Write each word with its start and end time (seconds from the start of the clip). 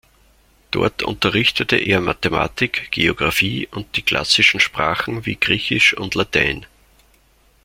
Dort 0.71 1.03
unterrichtete 1.03 1.75
er 1.77 1.99
Mathematik, 2.01 2.87
Geographie 2.89 3.67
und 3.67 3.95
die 3.97 4.01
klassischen 4.01 4.59
Sprachen 4.59 5.27
wie 5.27 5.35
Griechisch 5.35 5.95
und 5.95 6.15
Latein. 6.15 6.65